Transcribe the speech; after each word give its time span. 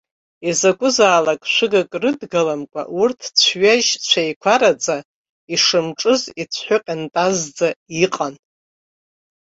Изакәызаалак 0.49 1.41
шәыгак 1.53 1.91
рыдгаламкәа, 2.01 2.81
урҭ 2.99 3.19
цәҩеижь-цәеиқәараӡа, 3.39 4.97
ишымҿыз 5.53 6.21
ицәҳәыҟьантазӡа 6.41 7.69
иҟан. 8.03 8.35